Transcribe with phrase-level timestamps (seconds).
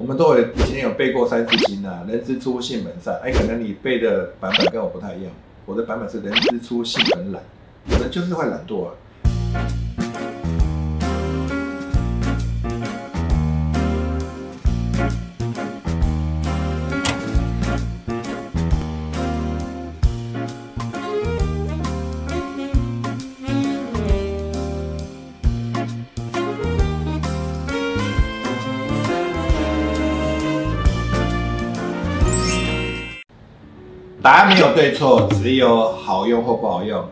[0.00, 3.20] 我们都有以前有背过《三字经》啊，“人之初，性本善”。
[3.22, 5.30] 哎，可能你背的版本跟我不太一样。
[5.66, 7.42] 我的版本是“人之初，性本懒”，
[7.86, 8.94] 可能就是会懒惰啊。
[34.30, 37.04] 答案没有对错，只有好用或不好用。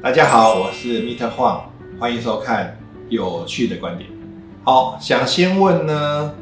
[0.00, 4.08] 大家好，我是 Meter 黄欢迎收看有趣的观点。
[4.62, 6.32] 好，想先问呢，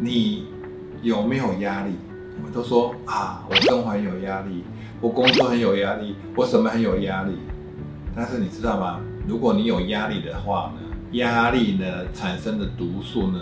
[0.00, 0.48] 你
[1.00, 1.92] 有没有压力？
[2.38, 4.64] 我们都说啊，我生活很有压力，
[5.00, 7.38] 我工作很有压力，我什么很有压力？
[8.16, 8.98] 但是你知道吗？
[9.28, 10.80] 如果你有压力的话呢，
[11.12, 13.38] 压力呢产生的毒素呢，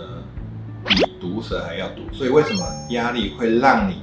[0.85, 2.03] 比毒蛇还要毒。
[2.13, 3.95] 所以为什么压力会让你？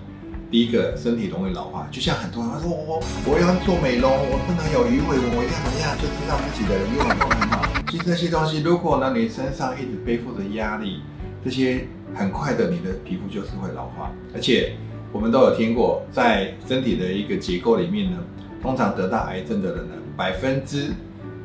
[0.50, 7.68] 第一个，身体容易老化，就像很多人说，我我要做美容，我不能有鱼尾纹，我一定要怎么样，就知道自己的鱼尾纹很好。
[7.90, 11.02] 其实这些东西，如果呢你身上一直背负着压力，
[11.44, 14.10] 这些很快的你的皮肤就是会老化。
[14.32, 14.72] 而且
[15.12, 18.16] 我们都有听过，在身体的一个结构里面呢，
[18.62, 20.94] 通常得到癌症的人呢，百分之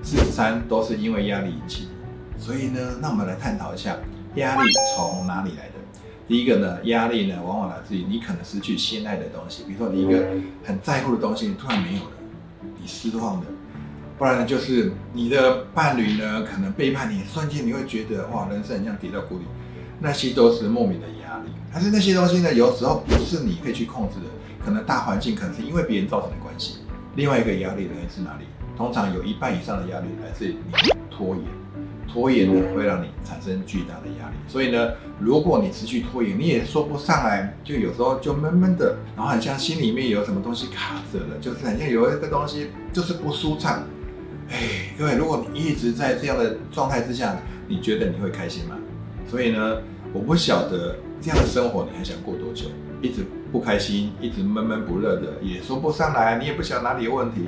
[0.02, 1.90] 四十三都是因为压力引起。
[2.38, 3.98] 所以呢，那我们来探讨一下，
[4.36, 5.73] 压力从哪里来？
[6.28, 10.26] 第一个呢，压力呢，往往来自于你可能失去心爱的东西，比如说你一个
[10.64, 12.12] 很在乎的东西，你突然没有了，
[12.80, 13.48] 你失望的；
[14.18, 19.46] 不然呢，就是你的伴侣呢，可能背叛你，瞬间你会觉得哇，人生很像跌到谷底，
[20.00, 21.52] 那些都是莫名的压力。
[21.74, 24.26] 但是那些东西呢，有时候不是你可以去控制的，
[24.64, 26.78] 可能大环境可能是因为别人造成的关系。
[27.16, 28.46] 另外一个压力来自哪里？
[28.76, 31.63] 通常有一半以上的压力来自于你拖延。
[32.14, 34.36] 拖延呢，会让你产生巨大的压力。
[34.48, 43.84] 所以呢，如果你持续拖延，你也说不上来，就有时候就闷闷的，然后很像心里面有什么东西卡着了，就是很像有一个东西就是不舒畅。
[44.50, 47.36] 哎，各位，如果你一直在这样的状态之下，
[47.68, 48.78] 你觉得你会开心吗？
[49.28, 49.78] 所以呢，
[50.14, 52.66] 我不晓得这样的生活你还想过多久？
[53.02, 57.48] 一直不开心，一直闷闷不乐的，也说不上来，你也不晓得哪里有问题。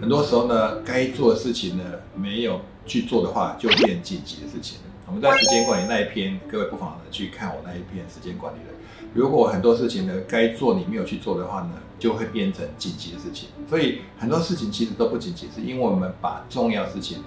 [0.00, 1.84] 很多时候呢，该做的事情呢，
[2.16, 4.78] 没有去做的话，就变紧急的事情。
[5.06, 8.74] 我们在时间管理那一篇，各位不妨呢去看我那一篇时间管理的。
[9.14, 13.48] 如果很多事情呢该做你没有去做的话呢，就会变成紧急的事情。
[13.68, 17.24] 所以很多事情其实都不紧急，是因为我们把重要事情呢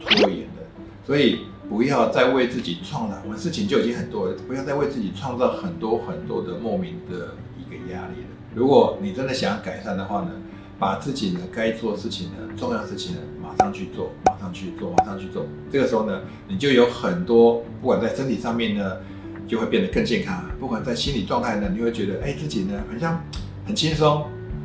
[0.00, 0.62] 拖延了。
[1.06, 8.28] 所以不要再为自己创造，我们事情就已经很多了，不要再为自己创造很多很多的莫名的一个压力了。
[8.54, 10.30] 如果你真的想要改善的话呢？
[10.78, 15.44] 把自己呢该做事情呢重要事情呢马上去做，马上去做，马上去做。
[15.72, 18.98] 这个时候呢，你就有很多，不管在身体上面呢，
[19.46, 23.20] 就会变得更健康；，不管在心理状态呢，你会觉得哎自己呢好像
[23.66, 24.24] 很轻松，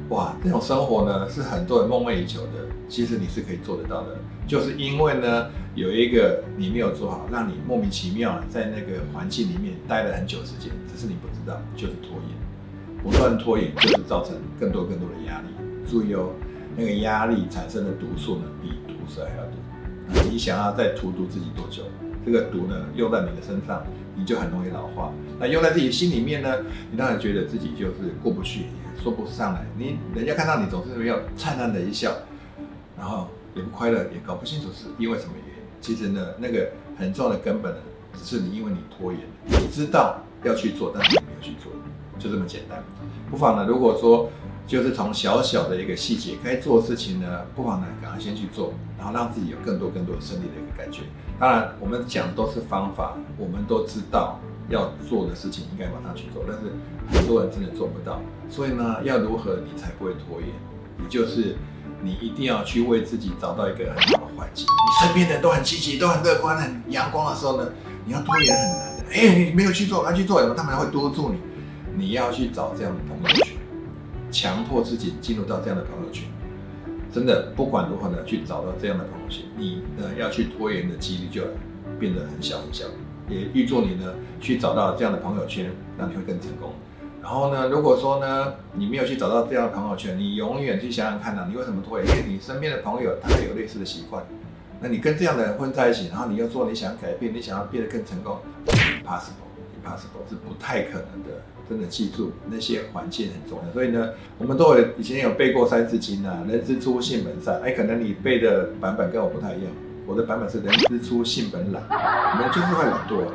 [0.09, 2.67] 哇，这种生活呢是很多人梦寐以求的。
[2.89, 15.47] 其实你是可以做得到的，就是因为呢有一个你没有做好，让你莫名其妙在那个环境里面待了很久时间，只是你不知道，就是拖延，不断拖延就是造成更多更多的压力。
[15.87, 16.31] 注意哦，
[16.75, 19.51] 那个压力产生的毒素呢，比毒蛇还要毒。
[20.29, 21.83] 你想要再荼毒自己多久？
[22.25, 23.83] 这个毒呢，用在你的身上，
[24.15, 25.11] 你就很容易老化。
[25.39, 26.57] 那用在自己心里面呢，
[26.91, 29.65] 你当然觉得自己就是过不去，也说不上来。
[29.77, 32.11] 你人家看到你总是没有灿烂的一笑，
[32.97, 35.63] 然后也不快乐，也搞不清楚是因为什么原因。
[35.81, 37.79] 其实呢，那个很重要的根本呢，
[38.13, 41.71] 只是你因为你拖延，你知道要去做，但是你没有去做，
[42.17, 42.81] 就这么简单。
[43.29, 44.29] 不妨呢，如果说。
[44.65, 51.01] 就是从小小的一个细节，该做的事情呢，不妨呢赶快先去做，然后让自己有更多更多的胜利的一个感觉。
[51.39, 56.71] 当然，我们讲都是方法，我们都知道要做的事情应该马上去做，但是
[57.17, 58.21] 很多人真的做不到。
[58.49, 60.49] 所以呢，要如何你才不会拖延？
[61.01, 61.57] 也就是
[62.01, 64.65] 你一定要去为自己找到一个很好的环境。
[64.65, 67.67] 你身边的人都很积极、都很乐观、很阳光的时候呢，
[68.05, 69.03] 你要拖延很难的。
[69.11, 71.39] 哎，你没有去做，要去做，他们会督促你。
[71.95, 73.52] 你要去找这样的朋友去。
[74.33, 76.27] 强迫自己进入到这样的朋友圈，
[77.13, 81.43] 真的不管如何呢，去找到这样的朋友圈，你呢要去拖延的几率就
[81.99, 82.85] 变得很小很小。
[83.29, 86.73] 也预祝你呢去找到这样的朋友圈，那你会更成功。
[87.21, 92.07] 然后呢，如果说呢你没有去找到这样的朋友圈，你永远去想想看呢，你为什么拖延？
[92.07, 94.25] 因为你身边的朋友他有类似的习惯，
[94.81, 101.29] 那你跟这样的人混在一起，然后你又做你想改变，你想要变得更成功，impossible，impossible 是不太可能的。
[101.73, 107.59] 真的记住那些环境很重要，所以呢，我们都有以前有背过《三字经》啊，“人之初，性本善”。
[107.65, 109.71] 哎，可能你背的版本跟我不太一样，
[110.05, 111.81] 我的版本是“人之初，性本懒”。
[111.89, 113.25] 我们就是会懒惰，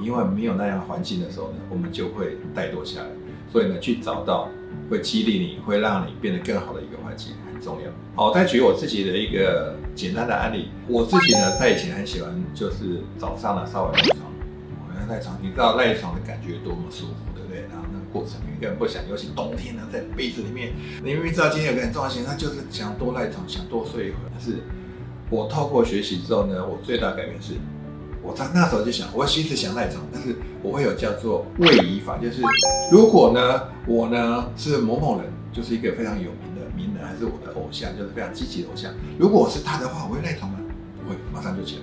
[0.00, 3.08] 因为没有那样环境的时候呢，我们就会怠惰下来。
[3.50, 4.48] 所以呢，去找到
[4.88, 7.90] 会激励你、会让你变得更好的一个环境很重要。
[8.14, 14.18] 好，再举我自己的一个简单的案例，我自己呢，在以前很喜欢，就是早上呢稍微赖床，
[14.86, 17.14] 我要赖床，你知道赖床的感觉多么舒服，
[17.70, 20.72] 然后那个过程你根本不想，尤其冬天呢，在被子里面，
[21.02, 24.30] 你明明知道今天有个很重要性，他就是想多赖床，想多睡一会儿。
[24.32, 24.58] 但是
[25.30, 27.54] 我透过学习之后呢，我最大改变是。
[28.20, 32.42] 我在那时候就想，我其实想赖床，但是我会有叫做位移法，就是
[32.90, 38.92] 如果呢，我呢是某某人，就是一个非常有名的名人，还是我的偶像，就是非常积极的偶像。
[39.18, 40.58] 如果我是他的话，我会赖床吗？
[41.02, 41.82] 不会，马上就起来。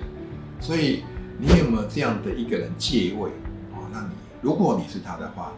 [0.60, 1.02] 所以
[1.38, 3.30] 你有没有这样的一个人借位？
[3.72, 4.10] 哦，那你
[4.46, 5.50] 如果你是他的话，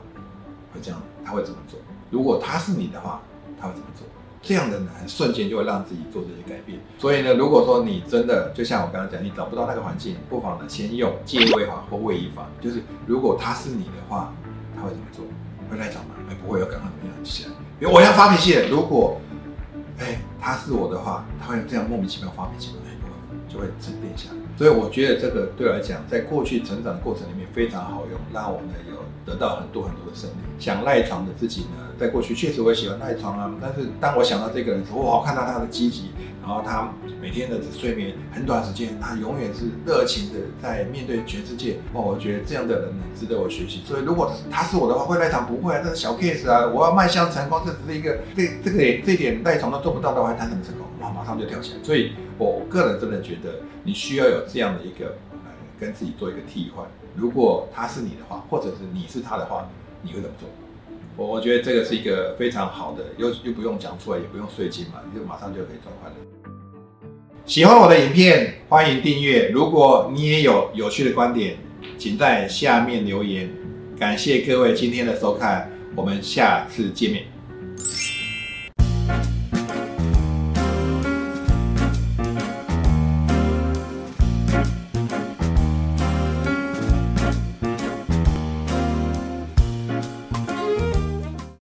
[0.72, 1.78] 会这样，他会怎么做？
[2.08, 3.20] 如果他是你的话，
[3.60, 4.06] 他会怎么做？
[4.40, 6.80] 这样的呢，瞬间就会让自己做这些改变。
[6.96, 12.46] 所以呢，如果说你真的就像我刚刚讲，你找不到那个环境，不妨呢先用借位法或位移法。
[12.62, 14.32] 就是如果他是你的话，
[14.74, 15.22] 他会怎么做？
[15.70, 16.14] 会赖床吗？
[16.30, 17.50] 哎，不会，有赶快怎么样起来？
[17.78, 19.20] 比如我要发脾气，如果
[19.98, 22.78] 哎他是我的话，他会这样莫名其妙发脾气吗？
[23.58, 24.38] 会沉淀下来。
[24.56, 30.34] 所以我觉得这个对我来讲，在过去成长的过程里面非常好用，让我们有得到很多很多的胜利。
[30.58, 31.86] 想赖床的自己呢？
[31.98, 36.10] 在过去确实我也喜欢赖床啊，但是当我想到这个人时候，我看到他的积极，
[36.48, 36.90] 然后他
[37.20, 41.76] 每天的睡眠很短时间，他永远是热情的在面对全世界。
[41.92, 43.82] 哦，我觉得这样的人呢值得我学习。
[43.84, 46.66] 所以如果他是我的话，会赖床不会啊，这是小 case 啊。
[46.66, 50.86] 我要迈向成功，这只是一个这这个这点赖床都做不到的话，谈什么成功？
[51.00, 51.84] 哇，马上就跳起来。
[51.84, 55.38] 所以我个人真的觉得你需要有这样的一个呃
[55.78, 56.86] 跟自己做一个替换。
[57.14, 59.68] 如果他是你的话，或者是你是他的话，
[60.00, 60.48] 你会怎么做？
[61.18, 66.16] 我我觉得这个是一个非常好的，又又不用讲出来，也不用税金嘛，就马上就可以转换了。
[67.44, 69.48] 喜欢我的影片，欢迎订阅。
[69.48, 71.56] 如果你也有有趣的观点，
[71.98, 73.50] 请在下面留言。
[73.98, 77.24] 感谢各位今天的收看，我们下次见面。